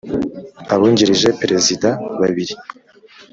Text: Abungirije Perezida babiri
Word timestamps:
Abungirije 0.73 1.29
Perezida 1.41 1.89
babiri 2.19 2.53